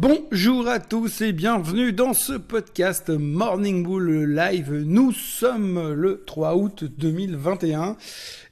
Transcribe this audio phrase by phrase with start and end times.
[0.00, 4.72] Bonjour à tous et bienvenue dans ce podcast Morning Bull Live.
[4.86, 7.96] Nous sommes le 3 août 2021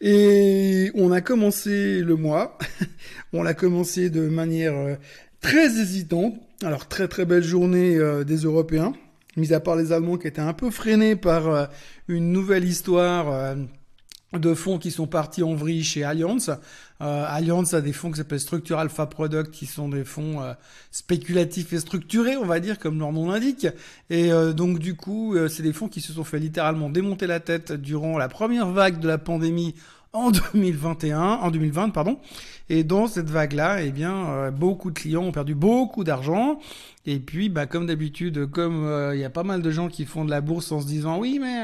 [0.01, 2.59] et on a commencé le mois.
[3.33, 4.97] on l'a commencé de manière euh,
[5.41, 6.35] très hésitante.
[6.65, 8.93] Alors très très belle journée euh, des Européens,
[9.37, 11.67] mis à part les Allemands qui étaient un peu freinés par euh,
[12.09, 13.55] une nouvelle histoire
[14.33, 16.51] de fonds qui sont partis en vrille chez Allianz.
[17.01, 20.53] Euh, Allianz a des fonds qui s'appellent Structure Alpha Product, qui sont des fonds euh,
[20.91, 23.67] spéculatifs et structurés, on va dire, comme leur nom l'indique.
[24.11, 27.27] Et euh, donc du coup, euh, c'est des fonds qui se sont fait littéralement démonter
[27.27, 29.75] la tête durant la première vague de la pandémie
[30.13, 32.19] en 2021, en 2020, pardon.
[32.69, 36.59] Et dans cette vague-là, eh bien, beaucoup de clients ont perdu beaucoup d'argent.
[37.07, 40.25] Et puis, bah, comme d'habitude, comme il y a pas mal de gens qui font
[40.25, 41.63] de la bourse en se disant, oui, mais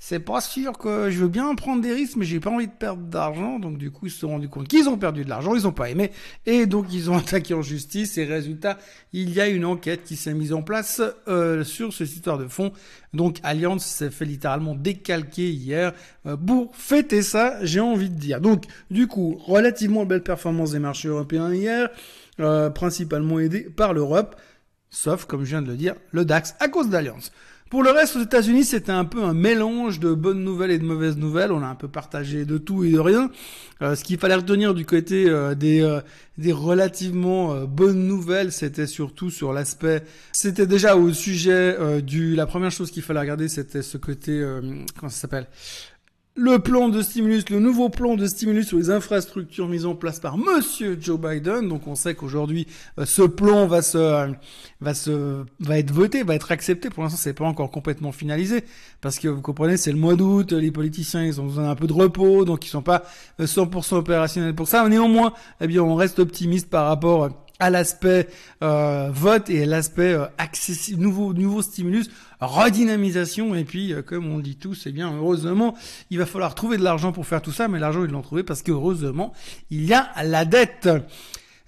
[0.00, 2.72] c'est pas sûr que je veux bien prendre des risques, mais j'ai pas envie de
[2.72, 3.58] perdre d'argent.
[3.58, 5.72] Donc du coup, ils se sont rendus compte qu'ils ont perdu de l'argent, ils ont
[5.72, 6.12] pas aimé,
[6.46, 8.16] et donc ils ont attaqué en justice.
[8.16, 8.78] Et résultat,
[9.12, 12.46] il y a une enquête qui s'est mise en place euh, sur cette histoire de
[12.46, 12.72] fonds.
[13.12, 15.92] Donc Allianz s'est fait littéralement décalquer hier
[16.26, 18.40] euh, pour fêter ça, j'ai envie de dire.
[18.40, 21.88] Donc du coup, relativement belle performance des marchés européens hier,
[22.38, 24.36] euh, principalement aidé par l'Europe,
[24.90, 27.30] sauf comme je viens de le dire, le DAX à cause d'Allianz.
[27.70, 30.84] Pour le reste, aux États-Unis, c'était un peu un mélange de bonnes nouvelles et de
[30.84, 31.52] mauvaises nouvelles.
[31.52, 33.30] On a un peu partagé de tout et de rien.
[33.82, 36.00] Euh, ce qu'il fallait retenir du côté euh, des, euh,
[36.38, 40.02] des relativement bonnes nouvelles, c'était surtout sur l'aspect.
[40.32, 42.34] C'était déjà au sujet du.
[42.34, 44.42] La première chose qu'il fallait regarder, c'était ce côté.
[44.98, 45.46] comment ça s'appelle?
[46.38, 50.20] Le plan de stimulus, le nouveau plan de stimulus sur les infrastructures mises en place
[50.20, 51.68] par Monsieur Joe Biden.
[51.68, 54.32] Donc on sait qu'aujourd'hui euh, ce plan va se
[54.80, 56.90] va se va être voté, va être accepté.
[56.90, 58.62] Pour l'instant c'est pas encore complètement finalisé
[59.00, 61.88] parce que vous comprenez c'est le mois d'août, les politiciens ils ont besoin d'un peu
[61.88, 63.02] de repos donc ils sont pas
[63.40, 64.88] 100% euh, opérationnels pour ça.
[64.88, 68.28] Néanmoins eh bien on reste optimiste par rapport à l'aspect
[68.62, 72.08] euh, vote et à l'aspect euh, accessible, nouveau nouveau stimulus,
[72.40, 75.74] redynamisation et puis euh, comme on dit tous, eh bien heureusement
[76.10, 78.44] il va falloir trouver de l'argent pour faire tout ça, mais l'argent ils l'ont trouvé
[78.44, 79.32] parce que heureusement
[79.70, 80.88] il y a la dette.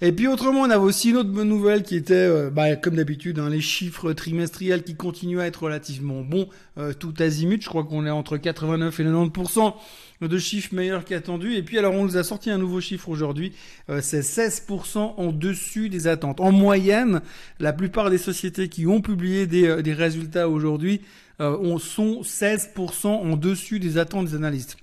[0.02, 2.96] Et puis autrement, on avait aussi une autre bonne nouvelle qui était, euh, bah, comme
[2.96, 7.62] d'habitude, hein, les chiffres trimestriels qui continuent à être relativement bons, euh, tout azimut.
[7.62, 9.74] Je crois qu'on est entre 89 et 90%
[10.22, 11.54] de chiffres meilleurs qu'attendus.
[11.54, 13.52] Et puis alors, on nous a sorti un nouveau chiffre aujourd'hui.
[13.90, 16.40] Euh, c'est 16% en dessus des attentes.
[16.40, 17.20] En moyenne,
[17.58, 21.02] la plupart des sociétés qui ont publié des, des résultats aujourd'hui
[21.38, 24.76] sont 16% en dessus des attentes des analystes.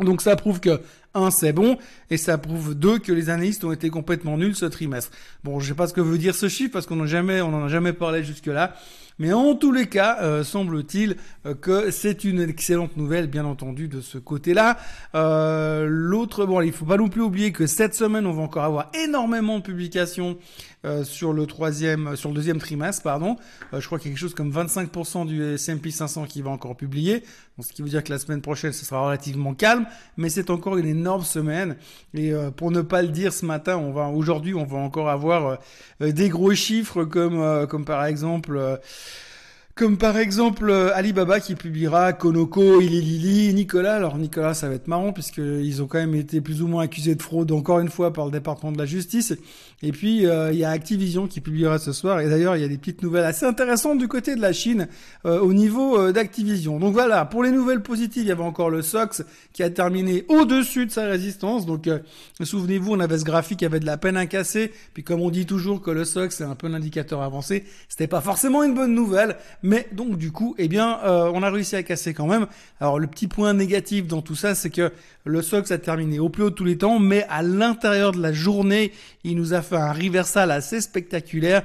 [0.00, 0.80] Donc ça prouve que
[1.18, 1.78] un, c'est bon,
[2.10, 5.10] et ça prouve deux que les analystes ont été complètement nuls ce trimestre.
[5.44, 7.68] Bon, je sais pas ce que veut dire ce chiffre parce qu'on n'en en a
[7.68, 8.74] jamais parlé jusque là.
[9.18, 11.16] Mais en tous les cas, euh, semble-t-il
[11.48, 14.78] euh, que c'est une excellente nouvelle, bien entendu, de ce côté-là.
[15.14, 18.64] Euh, L'autre, bon, il faut pas non plus oublier que cette semaine, on va encore
[18.64, 20.38] avoir énormément de publications
[20.84, 23.36] euh, sur le troisième, sur le deuxième trimestre, pardon.
[23.72, 26.76] je crois qu'il y a quelque chose comme 25% du S&P 500 qui va encore
[26.76, 27.24] publier.
[27.60, 29.86] Ce qui veut dire que la semaine prochaine, ce sera relativement calme,
[30.16, 31.76] mais c'est encore une énorme semaine.
[32.14, 35.58] Et pour ne pas le dire, ce matin, on va, aujourd'hui, on va encore avoir
[35.98, 38.78] des gros chiffres comme, comme par exemple.
[39.78, 43.94] Comme par exemple euh, Alibaba qui publiera Konoko, Ililili, Nicolas.
[43.94, 47.14] Alors Nicolas, ça va être marrant puisqu'ils ont quand même été plus ou moins accusés
[47.14, 49.36] de fraude encore une fois par le département de la justice.
[49.82, 52.20] Et puis euh, il y a Activision qui publiera ce soir.
[52.20, 54.88] Et d'ailleurs il y a des petites nouvelles assez intéressantes du côté de la Chine
[55.24, 56.78] euh, au niveau d'Activision.
[56.78, 59.22] Donc voilà, pour les nouvelles positives, il y avait encore le SOX
[59.52, 61.64] qui a terminé au-dessus de sa résistance.
[61.64, 61.88] Donc
[62.42, 64.72] souvenez-vous, on avait ce graphique qui avait de la peine à casser.
[64.94, 68.20] Puis comme on dit toujours que le SOX c'est un peu l'indicateur avancé, c'était pas
[68.20, 69.36] forcément une bonne nouvelle.
[69.62, 72.46] Mais donc du coup, eh bien, euh, on a réussi à casser quand même.
[72.80, 74.92] Alors le petit point négatif dans tout ça, c'est que
[75.24, 78.20] le Sox a terminé au plus haut de tous les temps, mais à l'intérieur de
[78.20, 78.92] la journée,
[79.24, 81.62] il nous a un reversal assez spectaculaire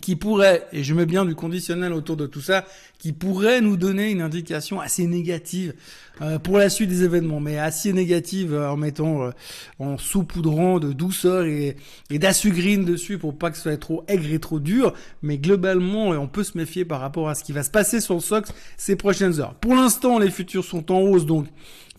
[0.00, 2.64] qui pourrait, et je mets bien du conditionnel autour de tout ça,
[2.98, 5.72] qui pourrait nous donner une indication assez négative
[6.20, 9.30] euh, pour la suite des événements, mais assez négative euh, en mettant, euh,
[9.78, 11.76] en saupoudrant de douceur et,
[12.10, 16.08] et d'assugrine dessus pour pas que ce soit trop aigre et trop dur, mais globalement,
[16.08, 18.52] on peut se méfier par rapport à ce qui va se passer sur le Sox
[18.76, 19.54] ces prochaines heures.
[19.54, 21.46] Pour l'instant, les futurs sont en hausse, donc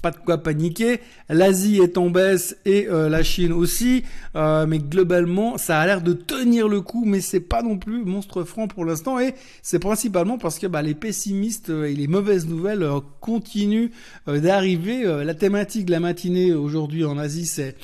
[0.02, 1.00] pas de quoi paniquer.
[1.30, 4.04] L'Asie est en baisse et euh, la Chine aussi,
[4.36, 8.04] euh, mais globalement, ça a l'air de tenir le coup, mais c'est pas non plus
[8.04, 12.48] monstre franc pour l'instant et c'est principalement parce que bah, les pessimistes et les mauvaises
[12.48, 13.90] nouvelles euh, continuent
[14.28, 15.04] d'arriver.
[15.24, 17.76] la thématique de la matinée aujourd'hui en Asie, c'est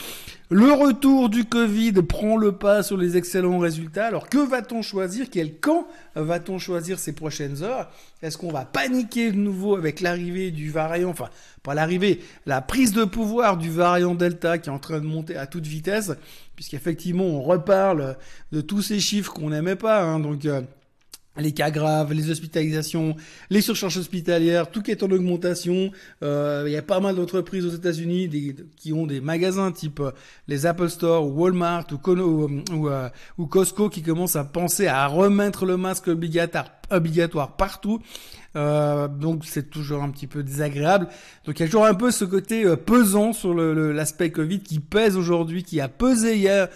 [0.51, 4.05] Le retour du Covid prend le pas sur les excellents résultats.
[4.05, 5.31] Alors que va-t-on choisir?
[5.31, 7.89] Quel camp va-t-on choisir ces prochaines heures?
[8.21, 11.29] Est-ce qu'on va paniquer de nouveau avec l'arrivée du variant Enfin,
[11.63, 15.35] pas l'arrivée, la prise de pouvoir du variant Delta qui est en train de monter
[15.35, 16.11] à toute vitesse,
[16.55, 18.15] puisqu'effectivement on reparle
[18.51, 20.03] de tous ces chiffres qu'on n'aimait pas.
[20.03, 20.61] Hein, donc euh,
[21.37, 23.15] les cas graves, les hospitalisations,
[23.49, 25.91] les surcharges hospitalières, tout qui est en augmentation.
[26.23, 28.29] Euh, il y a pas mal d'entreprises aux États-Unis
[28.77, 30.11] qui ont des magasins type euh,
[30.47, 35.07] les Apple Store ou Walmart ou, ou, euh, ou, Costco qui commencent à penser à
[35.07, 38.01] remettre le masque obligatoire, partout.
[38.55, 41.07] Euh, donc c'est toujours un petit peu désagréable.
[41.45, 45.17] Donc il y a toujours un peu ce côté pesant sur l'aspect Covid qui pèse
[45.17, 46.69] aujourd'hui, qui a pesé hier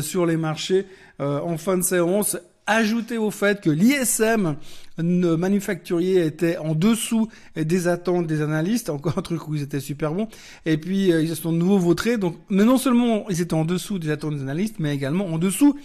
[0.00, 0.86] sur les marchés
[1.18, 4.56] en fin de séance Ajouté au fait que l'ISM
[4.98, 10.12] manufacturier était en dessous des attentes des analystes, encore un truc où ils étaient super
[10.12, 10.28] bons,
[10.64, 13.64] et puis euh, ils sont de nouveau vautrés, donc mais non seulement ils étaient en
[13.64, 15.78] dessous des attentes des analystes, mais également en dessous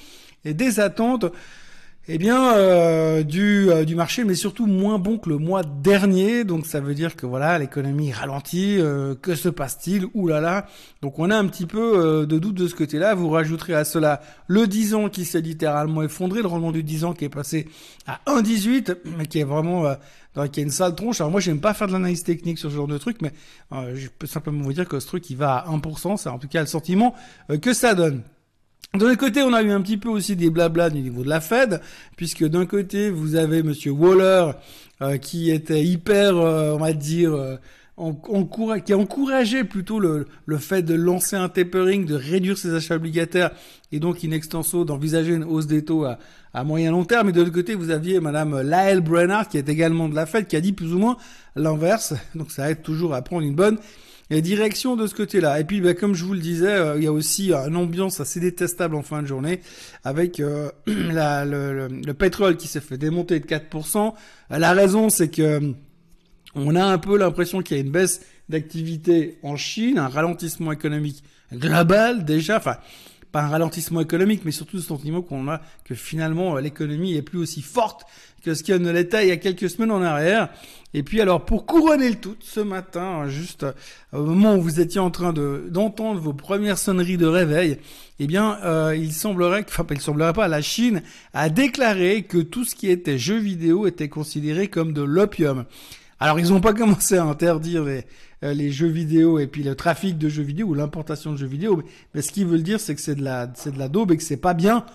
[0.43, 1.25] des attentes
[2.13, 6.43] eh bien, euh, du, euh, du marché, mais surtout moins bon que le mois dernier.
[6.43, 8.79] Donc, ça veut dire que voilà, l'économie ralentit.
[8.79, 10.07] Euh, que se passe-t-il?
[10.13, 10.67] Ouh là là.
[11.01, 13.15] Donc, on a un petit peu de doute de ce côté-là.
[13.15, 17.05] Vous rajouterez à cela le 10 ans qui s'est littéralement effondré, le rendement du 10
[17.05, 17.69] ans qui est passé
[18.05, 19.95] à 1,18, mais qui est vraiment
[20.35, 21.21] dans, qui a une sale tronche.
[21.21, 23.31] Alors moi, j'aime pas faire de l'analyse technique sur ce genre de truc, mais
[23.71, 26.17] je peux simplement vous dire que ce truc, il va à 1%.
[26.17, 27.15] C'est en tout cas le sentiment
[27.61, 28.21] que ça donne.
[28.93, 31.29] De l'autre côté, on a eu un petit peu aussi des blabla du niveau de
[31.29, 31.79] la Fed,
[32.17, 34.51] puisque d'un côté, vous avez Monsieur Waller
[35.01, 37.55] euh, qui était hyper, euh, on va dire, euh,
[37.95, 38.13] en,
[38.83, 42.95] qui a encouragé plutôt le, le fait de lancer un tapering, de réduire ses achats
[42.95, 43.51] obligataires
[43.93, 46.17] et donc in extenso d'envisager une hausse des taux à,
[46.53, 47.29] à moyen long terme.
[47.29, 50.47] Et de l'autre côté, vous aviez Madame Lael Brennard qui est également de la Fed,
[50.47, 51.15] qui a dit plus ou moins
[51.55, 52.13] l'inverse.
[52.35, 53.77] Donc ça aide toujours à prendre une bonne
[54.31, 55.59] et direction de ce côté-là.
[55.59, 58.19] Et puis, bah, comme je vous le disais, euh, il y a aussi une ambiance
[58.19, 59.61] assez détestable en fin de journée,
[60.03, 64.13] avec euh, le, le, pétrole qui s'est fait démonter de 4%.
[64.49, 65.73] La raison, c'est que
[66.55, 70.71] on a un peu l'impression qu'il y a une baisse d'activité en Chine, un ralentissement
[70.71, 71.23] économique
[71.53, 72.61] global déjà,
[73.31, 77.21] pas un ralentissement économique, mais surtout le sentiment qu'on a que finalement euh, l'économie est
[77.21, 78.05] plus aussi forte
[78.43, 80.49] que ce qu'elle ne l'était il y a quelques semaines en arrière.
[80.93, 83.73] Et puis alors pour couronner le tout, ce matin, juste euh,
[84.11, 87.77] au moment où vous étiez en train de d'entendre vos premières sonneries de réveil,
[88.19, 91.01] eh bien euh, il semblerait, enfin il semblerait pas, la Chine
[91.33, 95.65] a déclaré que tout ce qui était jeux vidéo était considéré comme de l'opium.
[96.19, 98.05] Alors ils n'ont pas commencé à interdire les,
[98.41, 101.83] les jeux vidéo et puis le trafic de jeux vidéo ou l'importation de jeux vidéo,
[102.13, 104.17] mais, ce qu'ils veulent dire c'est que c'est de la c'est de la daube et
[104.17, 104.85] que c'est pas bien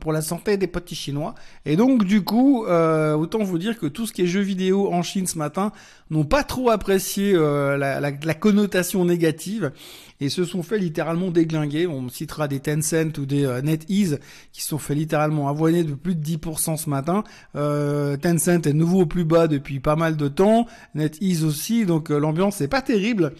[0.00, 1.34] pour la santé des petits Chinois.
[1.64, 4.92] Et donc du coup, euh, autant vous dire que tout ce qui est jeux vidéo
[4.92, 5.72] en Chine ce matin
[6.10, 9.72] n'ont pas trop apprécié euh, la, la, la, connotation négative
[10.20, 11.86] et se sont fait littéralement déglinguer.
[11.86, 14.18] On citera des Tencent ou des euh, NetEase
[14.52, 17.24] qui se sont fait littéralement avoiner de plus de 10% ce matin.
[17.56, 22.10] Euh, Tencent est nouveau au plus bas depuis pas mal de temps, NetEase aussi, donc
[22.10, 23.32] euh, l'ambiance n'est pas terrible.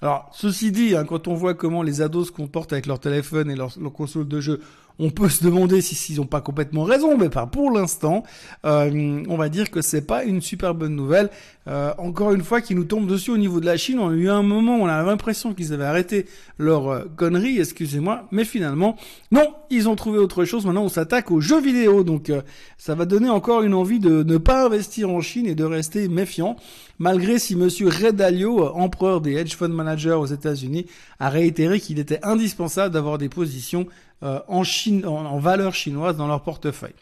[0.00, 3.48] Alors, ceci dit, hein, quand on voit comment les ados se comportent avec leur téléphone
[3.48, 4.60] et leur, leur console de jeu,
[4.98, 8.22] on peut se demander si s'ils n'ont pas complètement raison, mais pas pour l'instant.
[8.64, 11.30] Euh, on va dire que c'est pas une super bonne nouvelle.
[11.68, 13.98] Euh, encore une fois, qui nous tombe dessus au niveau de la Chine.
[13.98, 16.26] On a eu un moment, on a l'impression qu'ils avaient arrêté
[16.58, 18.96] leur euh, connerie, excusez-moi, mais finalement,
[19.30, 20.66] non, ils ont trouvé autre chose.
[20.66, 22.32] Maintenant, on s'attaque aux jeux vidéo, donc
[22.78, 26.08] ça va donner encore une envie de ne pas investir en Chine et de rester
[26.08, 26.56] méfiant.
[27.02, 30.86] Malgré si Monsieur Dalio, empereur des hedge fund managers aux États-Unis,
[31.18, 33.88] a réitéré qu'il était indispensable d'avoir des positions
[34.22, 36.94] euh, en, Chine, en, valeur chinoise dans leur portefeuille.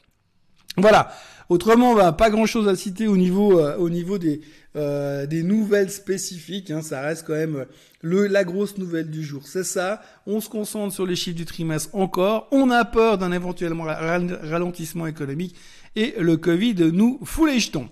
[0.79, 1.13] Voilà.
[1.51, 4.41] Autrement, bah, pas grand-chose à citer au niveau, euh, au niveau des,
[4.75, 6.71] euh, des nouvelles spécifiques.
[6.71, 6.81] Hein.
[6.81, 7.67] ça reste quand même
[8.01, 9.43] le, la grosse nouvelle du jour.
[9.45, 10.01] C'est ça.
[10.27, 12.49] On se concentre sur les chiffres du trimestre encore.
[12.53, 15.57] On a peur d'un éventuellement ralentissement économique
[15.95, 17.91] et le Covid nous fout les jetons.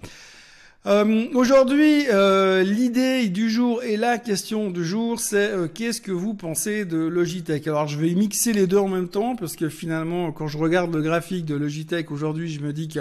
[0.88, 6.12] Euh, aujourd'hui, euh, l'idée du jour et la question du jour, c'est euh, qu'est-ce que
[6.12, 7.66] vous pensez de Logitech?
[7.66, 10.94] Alors, je vais mixer les deux en même temps parce que finalement, quand je regarde
[10.94, 13.00] le graphique de Logitech aujourd'hui, je me dis que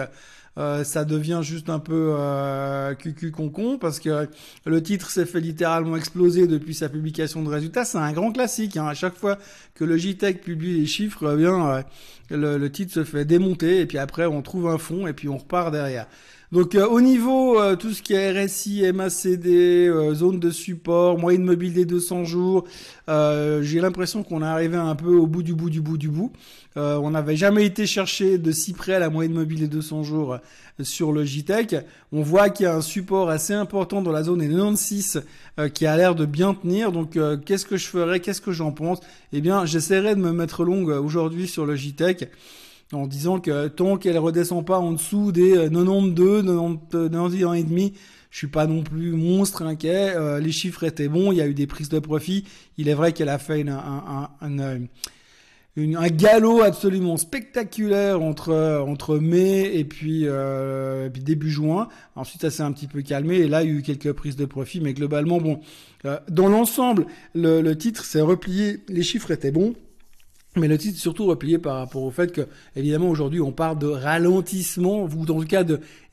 [0.84, 4.28] ça devient juste un peu euh, cucu concon parce que
[4.66, 7.86] le titre s'est fait littéralement exploser depuis sa publication de résultats.
[7.86, 8.76] C'est un grand classique.
[8.76, 8.88] Hein.
[8.88, 9.38] À chaque fois
[9.76, 11.86] que Logitech publie les chiffres, eh bien
[12.32, 15.30] le, le, titre se fait démonter et puis après on trouve un fond et puis
[15.30, 16.08] on repart derrière.
[16.54, 19.48] Donc euh, au niveau euh, tout ce qui est RSI, MACD,
[19.90, 22.64] euh, zone de support, moyenne mobile des 200 jours,
[23.08, 26.32] j'ai l'impression qu'on est arrivé un peu au bout du bout du bout du bout.
[26.76, 30.38] on n'avait jamais été chercher de si près la moyenne mobile des 200 jours
[30.82, 31.78] sur le JTEC.
[32.12, 35.24] On voit qu'il y a un support assez important dans la zone des 96
[35.74, 36.92] qui a l'air de bien tenir.
[36.92, 38.20] Donc qu'est-ce que je ferais?
[38.20, 39.00] Qu'est-ce que j'en pense?
[39.32, 42.30] Eh bien, j'essaierai de me mettre longue aujourd'hui sur le JTEC
[42.94, 47.64] en disant que tant qu'elle redescend pas en dessous des 92, 90, 90 ans et
[47.64, 47.94] demi,
[48.30, 50.14] je suis pas non plus monstre inquiet.
[50.16, 52.46] Euh, les chiffres étaient bons, il y a eu des prises de profit.
[52.78, 59.86] Il est vrai qu'elle a fait un, un, galop absolument spectaculaire entre entre mai et
[59.86, 61.88] puis, euh, début juin.
[62.16, 64.36] Ensuite, ça s'est un petit peu calmé et là, il y a eu quelques prises
[64.36, 65.60] de profit, mais globalement, bon,
[66.06, 68.82] euh, dans l'ensemble, le, le titre s'est replié.
[68.88, 69.74] Les chiffres étaient bons.
[70.58, 72.42] Mais le titre surtout replié par rapport au fait que,
[72.76, 75.64] évidemment, aujourd'hui, on parle de ralentissement, ou dans le cas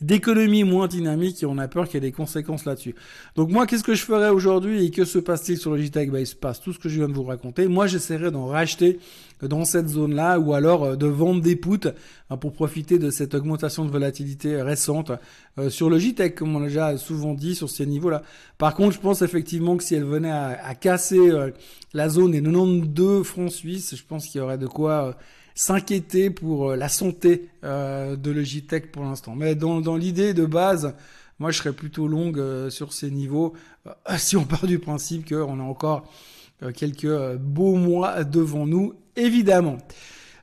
[0.00, 2.94] d'économie moins dynamique, et on a peur qu'il y ait des conséquences là-dessus.
[3.36, 6.20] Donc moi, qu'est-ce que je ferais aujourd'hui et que se passe-t-il sur le JTEC bah,
[6.20, 7.68] Il se passe tout ce que je viens de vous raconter.
[7.68, 8.98] Moi, j'essaierai d'en racheter
[9.48, 11.88] dans cette zone-là, ou alors euh, de vendre des puts
[12.30, 15.12] hein, pour profiter de cette augmentation de volatilité récente
[15.58, 18.22] euh, sur le JTEC, comme on l'a déjà souvent dit sur ces niveaux-là.
[18.58, 21.50] Par contre, je pense effectivement que si elle venait à, casser euh,
[21.92, 25.16] la zone des 92 francs suisses, je pense qu'il y aurait de quoi
[25.54, 29.36] s'inquiéter pour la santé de Logitech pour l'instant.
[29.36, 30.94] Mais dans, dans l'idée de base,
[31.38, 33.52] moi je serais plutôt longue sur ces niveaux
[34.16, 36.10] si on part du principe qu'on a encore
[36.74, 39.78] quelques beaux mois devant nous évidemment.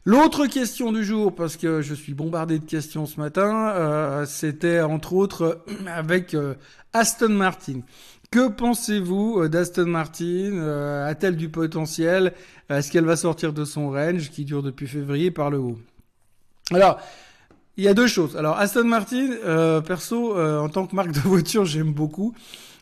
[0.03, 4.81] L'autre question du jour, parce que je suis bombardé de questions ce matin, euh, c'était
[4.81, 6.55] entre autres avec euh,
[6.91, 7.81] Aston Martin.
[8.31, 12.33] Que pensez-vous euh, d'Aston Martin A-t-elle du potentiel?
[12.69, 15.77] Est-ce qu'elle va sortir de son range qui dure depuis février par le haut?
[16.71, 16.99] Alors,
[17.77, 18.35] il y a deux choses.
[18.35, 22.33] Alors, Aston Martin, perso, en tant que marque de voiture, j'aime beaucoup.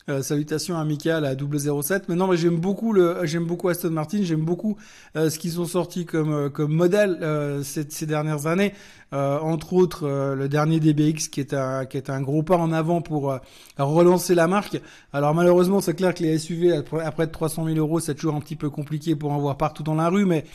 [0.09, 2.09] Euh, salutations amicales à 007.
[2.09, 4.77] Mais non, mais j'aime beaucoup le, j'aime beaucoup Aston Martin, j'aime beaucoup
[5.15, 7.19] euh, ce qu'ils ont sorti comme euh, comme modèle
[7.63, 8.73] ces, ces, dernières années.
[9.11, 13.01] Entre autres, le dernier DBX qui est un qui est un gros pas en avant
[13.01, 13.37] pour
[13.77, 14.79] relancer la marque.
[15.13, 16.73] Alors malheureusement, c'est clair que les SUV
[17.03, 19.83] après, de 300 000 euros, c'est toujours un petit peu compliqué pour en voir partout
[19.83, 20.45] dans la rue, mais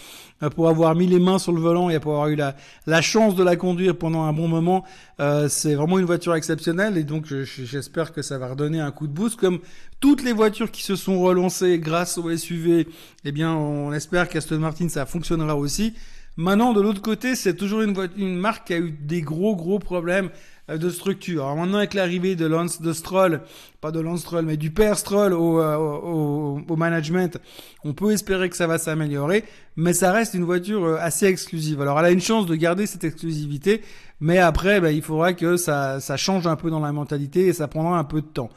[0.55, 2.55] pour avoir mis les mains sur le volant et pour avoir eu la,
[2.87, 4.85] la chance de la conduire pendant un bon moment,
[5.21, 9.07] euh, c'est vraiment une voiture exceptionnelle et donc j'espère que ça va redonner un coup
[9.07, 9.61] de boost comme
[10.01, 12.89] toutes les voitures qui se sont relancées grâce au SUV.
[13.25, 15.95] Eh bien, on espère qu'Aston Martin ça fonctionnera aussi.
[16.37, 19.79] Maintenant, de l'autre côté, c'est toujours une, une marque qui a eu des gros gros
[19.79, 20.31] problèmes
[20.71, 21.45] euh, de structure.
[21.45, 23.43] Alors maintenant avec l'arrivée de Lance de Stroll,
[23.83, 27.38] pas de Lance Stroll, mais du père Stroll au, euh, au, management,
[27.85, 29.45] on peut espérer que ça va s'améliorer,
[29.76, 31.83] mais ça reste une voiture euh, assez exclusive.
[31.83, 33.83] Alors elle a une chance de garder cette exclusivité,
[34.21, 37.53] mais après, bah, il faudra que ça, ça change un peu dans la mentalité et
[37.53, 38.49] ça prendra un peu de temps.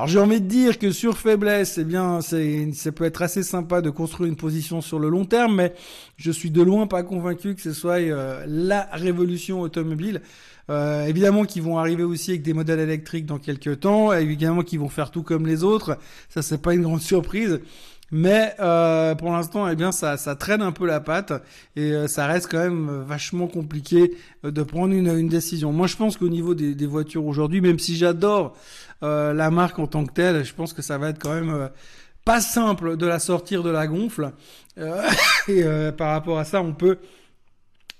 [0.00, 3.42] Alors j'ai envie de dire que sur faiblesse, eh bien, c'est, ça peut être assez
[3.42, 5.74] sympa de construire une position sur le long terme, mais
[6.16, 8.00] je suis de loin pas convaincu que ce soit
[8.46, 10.22] la révolution automobile.
[10.70, 14.80] Euh, évidemment qu'ils vont arriver aussi avec des modèles électriques dans quelques temps, évidemment qu'ils
[14.80, 15.98] vont faire tout comme les autres,
[16.30, 17.60] ça c'est pas une grande surprise.
[18.12, 21.32] Mais euh, pour l'instant, eh bien, ça, ça traîne un peu la patte
[21.76, 25.72] et euh, ça reste quand même vachement compliqué de prendre une, une décision.
[25.72, 28.56] Moi, je pense qu'au niveau des, des voitures aujourd'hui, même si j'adore
[29.02, 31.70] la marque en tant que telle, je pense que ça va être quand même
[32.26, 34.32] pas simple de la sortir de la gonfle.
[35.48, 35.64] et
[35.96, 36.98] par rapport à ça, on peut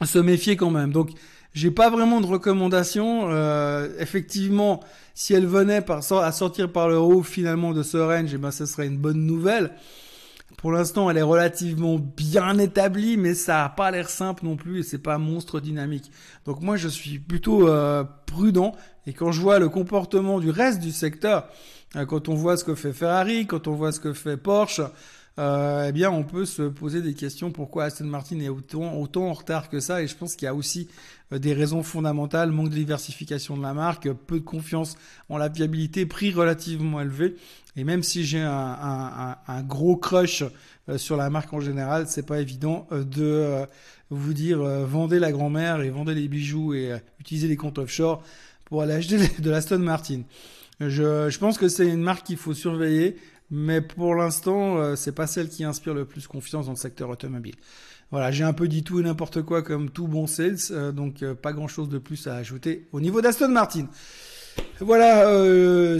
[0.05, 0.93] se méfier quand même.
[0.93, 1.11] Donc
[1.53, 3.31] j'ai pas vraiment de recommandations.
[3.31, 4.81] Euh, effectivement,
[5.15, 8.51] si elle venait par, à sortir par le haut finalement de ce range, eh ben,
[8.51, 9.73] ce serait une bonne nouvelle.
[10.57, 14.81] Pour l'instant, elle est relativement bien établie, mais ça a pas l'air simple non plus
[14.81, 16.11] et c'est pas monstre dynamique.
[16.45, 18.75] Donc moi, je suis plutôt euh, prudent
[19.07, 21.49] et quand je vois le comportement du reste du secteur,
[22.07, 24.81] quand on voit ce que fait Ferrari, quand on voit ce que fait Porsche,
[25.39, 29.29] euh, eh bien, on peut se poser des questions pourquoi Aston Martin est autant, autant
[29.29, 30.03] en retard que ça?
[30.03, 30.89] Et je pense qu'il y a aussi
[31.33, 34.97] euh, des raisons fondamentales, manque de diversification de la marque, peu de confiance
[35.29, 37.37] en la viabilité, prix relativement élevé.
[37.77, 40.45] Et même si j'ai un, un, un, gros crush
[40.89, 43.65] euh, sur la marque en général, c'est pas évident de
[44.11, 48.25] vous dire vendez la grand-mère et vendez les bijoux et utilisez les comptes offshore
[48.71, 50.23] pour aller acheter de l'Aston Martin.
[50.81, 53.17] Je, je pense que c'est une marque qu'il faut surveiller
[53.51, 57.09] mais pour l'instant, euh, c'est pas celle qui inspire le plus confiance dans le secteur
[57.09, 57.57] automobile.
[58.11, 61.23] Voilà, j'ai un peu dit tout et n'importe quoi comme tout bon sales, euh, donc
[61.23, 63.87] euh, pas grand chose de plus à ajouter au niveau d'Aston Martin.
[64.81, 65.27] Voilà,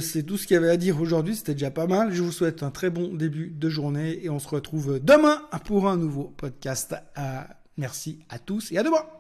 [0.01, 2.13] c'est tout ce qu'il y avait à dire aujourd'hui, c'était déjà pas mal.
[2.13, 5.89] Je vous souhaite un très bon début de journée et on se retrouve demain pour
[5.89, 6.95] un nouveau podcast.
[7.77, 9.20] merci à tous et à demain